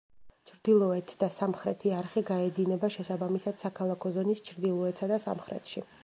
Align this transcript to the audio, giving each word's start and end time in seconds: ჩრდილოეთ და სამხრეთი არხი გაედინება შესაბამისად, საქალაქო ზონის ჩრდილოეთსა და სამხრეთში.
ჩრდილოეთ 0.51 1.11
და 1.23 1.27
სამხრეთი 1.33 1.91
არხი 1.97 2.23
გაედინება 2.29 2.89
შესაბამისად, 2.95 3.59
საქალაქო 3.65 4.13
ზონის 4.15 4.41
ჩრდილოეთსა 4.49 5.11
და 5.13 5.21
სამხრეთში. 5.27 5.85